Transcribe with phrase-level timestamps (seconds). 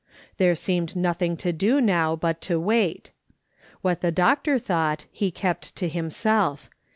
[0.37, 3.11] There seemed nothing to do now but to wait.
[3.83, 6.71] "What the doctor thought he kept to himself.